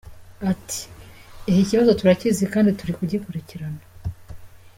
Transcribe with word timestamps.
Ati“Iki 0.51 1.63
kibazo 1.69 1.91
turakizi 1.99 2.43
kandi 2.53 2.69
turi 2.79 2.91
kugikurikirana. 2.99 3.81